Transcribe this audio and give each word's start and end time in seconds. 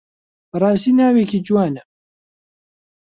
بەڕاستی 0.51 0.93
ناوێکی 0.99 1.39
جوانە. 1.47 1.83